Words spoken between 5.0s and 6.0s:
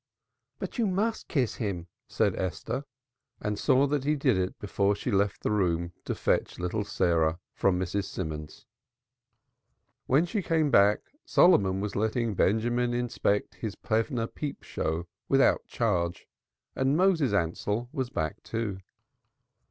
left the room